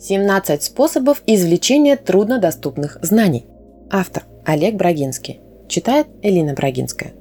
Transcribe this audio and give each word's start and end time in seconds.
17 0.00 0.62
способов 0.62 1.22
извлечения 1.26 1.96
труднодоступных 1.96 2.98
знаний. 3.02 3.46
Автор 3.90 4.24
Олег 4.44 4.76
Брагинский. 4.76 5.40
Читает 5.68 6.06
Элина 6.22 6.54
Брагинская. 6.54 7.12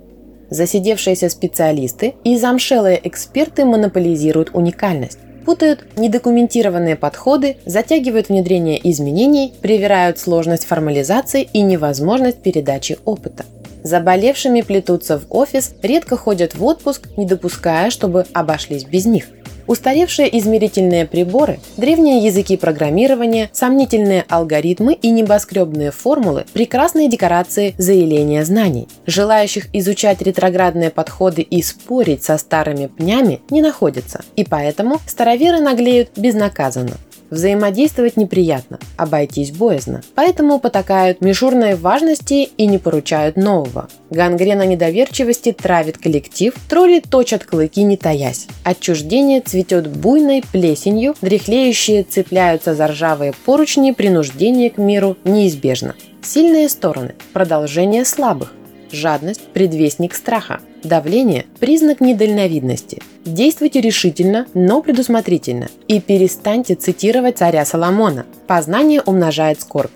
Засидевшиеся 0.52 1.30
специалисты 1.30 2.14
и 2.24 2.38
замшелые 2.38 3.00
эксперты 3.04 3.66
монополизируют 3.66 4.52
уникальность 4.54 5.20
путают 5.48 5.98
недокументированные 5.98 6.98
подходы, 6.98 7.56
затягивают 7.66 8.28
внедрение 8.28 8.82
изменений, 8.92 9.54
привирают 9.62 10.20
сложность 10.20 10.66
формализации 10.66 11.48
и 11.54 11.62
невозможность 11.62 12.42
передачи 12.42 12.98
опыта. 13.06 13.46
Заболевшими 13.82 14.60
плетутся 14.60 15.18
в 15.18 15.26
офис, 15.30 15.74
редко 15.82 16.18
ходят 16.18 16.54
в 16.56 16.66
отпуск, 16.66 17.08
не 17.16 17.26
допуская, 17.26 17.90
чтобы 17.92 18.26
обошлись 18.34 18.84
без 18.84 19.06
них. 19.06 19.30
Устаревшие 19.68 20.36
измерительные 20.40 21.06
приборы, 21.06 21.60
древние 21.76 22.26
языки 22.26 22.56
программирования, 22.56 23.50
сомнительные 23.52 24.26
алгоритмы 24.30 24.94
и 24.94 25.10
небоскребные 25.10 25.92
формулы– 25.92 26.46
прекрасные 26.54 27.10
декорации 27.10 27.76
заявления 27.78 28.46
знаний. 28.46 28.88
Желающих 29.06 29.68
изучать 29.74 30.22
ретроградные 30.22 30.90
подходы 30.90 31.42
и 31.42 31.62
спорить 31.62 32.24
со 32.24 32.38
старыми 32.38 32.88
пнями 32.88 33.42
не 33.50 33.62
находится, 33.62 34.24
и 34.38 34.46
поэтому 34.46 35.00
староверы 35.06 35.60
наглеют 35.60 36.12
безнаказанно. 36.16 36.98
Взаимодействовать 37.30 38.18
неприятно, 38.18 38.80
обойтись 38.96 39.52
боязно. 39.52 40.02
Поэтому 40.16 40.60
потакают 40.60 41.22
мишурной 41.22 41.76
важности 41.76 42.50
и 42.58 42.66
не 42.66 42.78
поручают 42.78 43.36
нового. 43.36 43.90
Гангрена 44.10 44.66
недоверчивости 44.66 45.52
травит 45.52 45.98
коллектив, 45.98 46.54
тролли 46.70 47.00
точат 47.00 47.44
клыки 47.44 47.84
не 47.84 47.98
таясь. 47.98 48.48
Отчуждение 48.64 49.42
цветет 49.42 49.88
буйной 49.88 50.44
плесенью, 50.52 51.16
дряхлеющие 51.22 52.04
цепляются 52.04 52.76
за 52.76 52.88
ржавые 52.88 53.34
поручни, 53.46 53.92
принуждение 53.92 54.70
к 54.70 54.78
миру 54.78 55.18
неизбежно. 55.24 55.96
Сильные 56.22 56.70
стороны– 56.70 57.16
продолжение 57.34 58.06
слабых. 58.06 58.54
Жадность– 58.92 59.42
предвестник 59.54 60.16
страха. 60.16 60.62
Давление– 60.84 61.46
признак 61.60 62.00
недальновидности. 62.00 63.02
Действуйте 63.26 63.82
решительно, 63.82 64.48
но 64.54 64.82
предусмотрительно. 64.82 65.68
И 65.88 66.00
перестаньте 66.00 66.76
цитировать 66.76 67.38
царя 67.38 67.66
Соломона. 67.66 68.26
Познание 68.48 69.02
умножает 69.02 69.60
скорбь. 69.60 69.92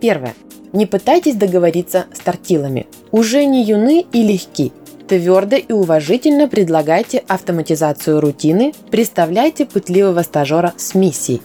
Первое. 0.00 0.34
Не 0.72 0.86
пытайтесь 0.86 1.34
договориться 1.34 2.06
с 2.14 2.20
тортилами. 2.20 2.86
Уже 3.10 3.44
не 3.44 3.64
юны 3.64 4.06
и 4.12 4.22
легки. 4.22 4.72
Твердо 5.08 5.56
и 5.56 5.72
уважительно 5.72 6.48
предлагайте 6.48 7.24
автоматизацию 7.26 8.20
рутины, 8.20 8.74
представляйте 8.90 9.64
пытливого 9.64 10.22
стажера 10.22 10.74
с 10.76 10.94
миссией. 10.94 11.40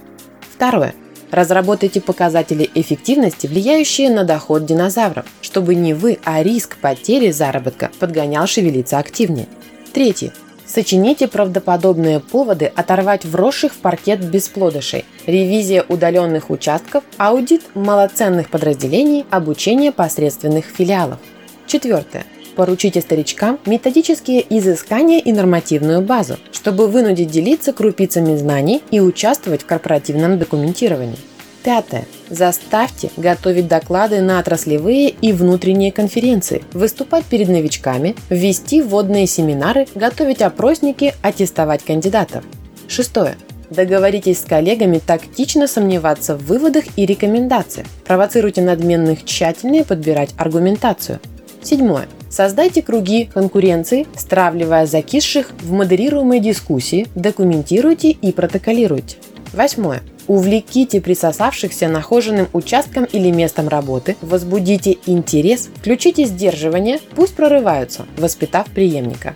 Второе. 0.53 0.93
Разработайте 1.33 1.99
показатели 1.99 2.69
эффективности, 2.75 3.47
влияющие 3.47 4.11
на 4.11 4.23
доход 4.23 4.67
динозавров, 4.67 5.25
чтобы 5.41 5.73
не 5.73 5.95
вы, 5.95 6.19
а 6.23 6.43
риск 6.43 6.77
потери 6.77 7.31
заработка 7.31 7.89
подгонял 7.99 8.45
шевелиться 8.45 8.99
активнее. 8.99 9.47
Третье. 9.93 10.31
Сочините 10.67 11.27
правдоподобные 11.27 12.19
поводы 12.19 12.71
оторвать 12.75 13.25
вросших 13.25 13.73
в 13.73 13.77
паркет 13.77 14.23
бесплодышей, 14.23 15.05
ревизия 15.25 15.83
удаленных 15.89 16.51
участков, 16.51 17.03
аудит 17.17 17.63
малоценных 17.73 18.51
подразделений, 18.51 19.25
обучение 19.31 19.91
посредственных 19.91 20.65
филиалов. 20.65 21.17
Четвертое. 21.65 22.27
Поручите 22.55 23.01
старичкам 23.01 23.59
методические 23.65 24.45
изыскания 24.57 25.19
и 25.19 25.31
нормативную 25.31 26.01
базу, 26.01 26.37
чтобы 26.51 26.87
вынудить 26.87 27.31
делиться 27.31 27.73
крупицами 27.73 28.35
знаний 28.35 28.83
и 28.91 28.99
участвовать 28.99 29.63
в 29.63 29.65
корпоративном 29.65 30.37
документировании. 30.37 31.17
Пятое. 31.63 32.05
Заставьте 32.29 33.09
готовить 33.15 33.67
доклады 33.67 34.21
на 34.21 34.39
отраслевые 34.39 35.09
и 35.09 35.31
внутренние 35.31 35.93
конференции, 35.93 36.61
выступать 36.73 37.23
перед 37.23 37.47
новичками, 37.47 38.15
вести 38.29 38.81
вводные 38.81 39.27
семинары, 39.27 39.87
готовить 39.95 40.41
опросники, 40.41 41.13
аттестовать 41.21 41.83
кандидатов. 41.83 42.43
Шестое. 42.87 43.37
Договоритесь 43.69 44.41
с 44.41 44.45
коллегами 44.45 44.99
тактично 44.99 45.67
сомневаться 45.67 46.35
в 46.35 46.45
выводах 46.45 46.83
и 46.97 47.05
рекомендациях. 47.05 47.87
Провоцируйте 48.05 48.61
надменных 48.61 49.23
тщательнее 49.23 49.85
подбирать 49.85 50.31
аргументацию. 50.37 51.19
Седьмое. 51.63 52.07
Создайте 52.33 52.81
круги 52.81 53.29
конкуренции, 53.31 54.07
стравливая 54.17 54.87
закисших 54.87 55.51
в 55.61 55.71
модерируемой 55.71 56.39
дискуссии, 56.39 57.05
документируйте 57.13 58.09
и 58.09 58.31
протоколируйте. 58.31 59.17
Восьмое. 59.53 60.01
Увлеките 60.25 60.99
присосавшихся 60.99 61.87
нахоженным 61.89 62.47
участком 62.53 63.03
или 63.03 63.29
местом 63.29 63.67
работы, 63.67 64.15
возбудите 64.21 64.97
интерес, 65.05 65.69
включите 65.75 66.25
сдерживание, 66.25 66.99
пусть 67.15 67.35
прорываются, 67.35 68.07
воспитав 68.17 68.65
преемника. 68.71 69.35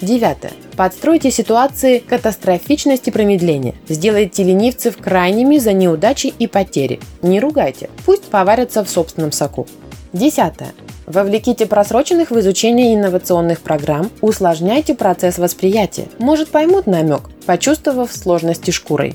Девятое. 0.00 0.52
Подстройте 0.76 1.32
ситуации 1.32 1.98
катастрофичности 1.98 3.10
промедления. 3.10 3.74
Сделайте 3.88 4.44
ленивцев 4.44 4.98
крайними 4.98 5.58
за 5.58 5.72
неудачи 5.72 6.32
и 6.38 6.46
потери. 6.46 7.00
Не 7.22 7.40
ругайте, 7.40 7.90
пусть 8.04 8.26
поварятся 8.26 8.84
в 8.84 8.88
собственном 8.88 9.32
соку. 9.32 9.66
Десятое. 10.12 10.72
Вовлеките 11.06 11.66
просроченных 11.66 12.32
в 12.32 12.38
изучение 12.40 12.94
инновационных 12.94 13.60
программ, 13.60 14.10
усложняйте 14.20 14.94
процесс 14.94 15.38
восприятия. 15.38 16.08
Может 16.18 16.48
поймут 16.48 16.86
намек, 16.86 17.22
почувствовав 17.46 18.12
сложности 18.12 18.72
шкурой. 18.72 19.14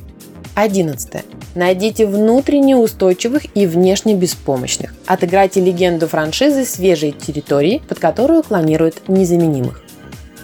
11. 0.56 1.25
Найдите 1.53 2.06
внутренне 2.06 2.78
устойчивых 2.78 3.46
и 3.56 3.66
внешне 3.66 4.16
беспомощных. 4.16 4.94
Отыграйте 5.06 5.59
легенду 5.59 6.07
франшизы 6.07 6.63
свежей 6.63 7.12
территории, 7.12 7.81
под 7.90 8.00
которую 8.00 8.44
клонируют 8.44 9.09
незаменимых. 9.09 9.81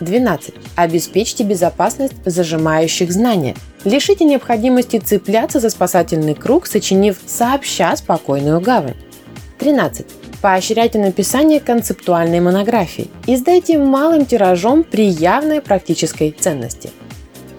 12. 0.02 0.54
Обеспечьте 0.76 1.44
безопасность 1.46 2.14
зажимающих 2.26 3.12
знания. 3.12 3.56
Лишите 3.86 4.26
необходимости 4.26 5.00
цепляться 5.00 5.62
за 5.62 5.70
спасательный 5.70 6.36
круг, 6.36 6.68
сочинив 6.68 7.18
сообща 7.26 7.96
спокойную 7.96 8.60
гавань. 8.60 8.96
13. 9.60 10.06
Поощряйте 10.42 11.00
написание 11.00 11.60
концептуальной 11.60 12.40
монографии. 12.40 13.10
Издайте 13.26 13.80
малым 13.80 14.26
тиражом 14.26 14.84
при 14.84 15.08
явной 15.08 15.62
практической 15.62 16.30
ценности. 16.32 16.92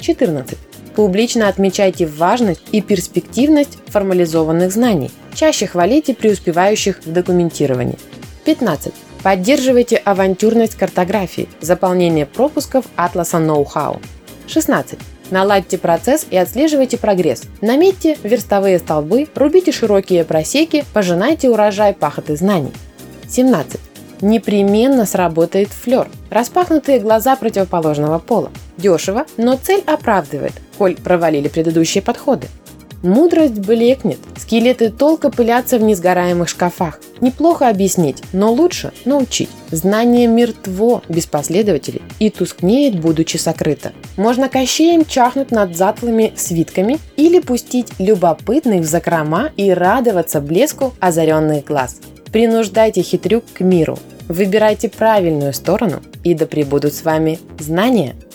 14. 0.00 0.56
Публично 0.94 1.48
отмечайте 1.48 2.06
важность 2.06 2.62
и 2.70 2.80
перспективность 2.80 3.78
формализованных 3.88 4.72
знаний. 4.72 5.10
Чаще 5.34 5.66
хвалите 5.66 6.14
преуспевающих 6.14 7.00
в 7.04 7.12
документировании. 7.12 7.98
15. 8.44 8.92
Поддерживайте 9.24 9.96
авантюрность 9.96 10.76
картографии, 10.76 11.48
заполнение 11.60 12.26
пропусков 12.26 12.84
атласа 12.94 13.40
ноу-хау. 13.40 14.00
16. 14.46 14.98
Наладьте 15.30 15.78
процесс 15.78 16.26
и 16.30 16.36
отслеживайте 16.36 16.96
прогресс. 16.96 17.42
Наметьте 17.60 18.16
верстовые 18.22 18.78
столбы, 18.78 19.28
рубите 19.34 19.72
широкие 19.72 20.24
просеки, 20.24 20.84
пожинайте 20.92 21.50
урожай 21.50 21.92
пахоты 21.92 22.36
знаний. 22.36 22.72
17. 23.28 23.80
Непременно 24.20 25.04
сработает 25.04 25.68
флер. 25.68 26.08
Распахнутые 26.30 26.98
глаза 26.98 27.36
противоположного 27.36 28.18
пола. 28.18 28.50
Дешево, 28.76 29.26
но 29.36 29.56
цель 29.56 29.82
оправдывает, 29.86 30.54
коль 30.76 30.96
провалили 30.96 31.48
предыдущие 31.48 32.02
подходы. 32.02 32.48
Мудрость 33.02 33.60
блекнет, 33.60 34.18
скелеты 34.36 34.90
толка 34.90 35.30
пылятся 35.30 35.78
в 35.78 35.82
несгораемых 35.82 36.48
шкафах. 36.48 36.98
Неплохо 37.20 37.68
объяснить, 37.68 38.22
но 38.32 38.52
лучше 38.52 38.92
научить. 39.04 39.50
Знание 39.70 40.26
мертво 40.26 41.02
без 41.08 41.26
последователей 41.26 42.02
и 42.18 42.28
тускнеет, 42.30 43.00
будучи 43.00 43.36
сокрыто. 43.36 43.92
Можно 44.16 44.48
кощеем 44.48 45.04
чахнуть 45.04 45.52
над 45.52 45.76
затлыми 45.76 46.32
свитками 46.36 46.98
или 47.16 47.38
пустить 47.38 47.92
любопытных 48.00 48.80
в 48.80 48.84
закрома 48.84 49.50
и 49.56 49.70
радоваться 49.70 50.40
блеску 50.40 50.92
озаренных 50.98 51.64
глаз. 51.64 52.00
Принуждайте 52.32 53.02
хитрюк 53.02 53.44
к 53.54 53.60
миру. 53.60 53.96
Выбирайте 54.28 54.88
правильную 54.88 55.54
сторону, 55.54 56.02
и 56.24 56.34
да 56.34 56.46
пребудут 56.46 56.92
с 56.94 57.04
вами 57.04 57.38
знания– 57.58 58.16